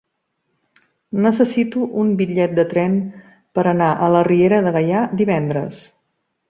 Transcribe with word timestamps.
Necessito 1.25 1.83
un 2.05 2.09
bitllet 2.23 2.57
de 2.61 2.65
tren 2.73 2.97
per 3.59 3.69
anar 3.75 3.93
a 4.07 4.13
la 4.17 4.27
Riera 4.33 4.67
de 4.69 4.77
Gaià 4.81 5.09
divendres. 5.23 5.89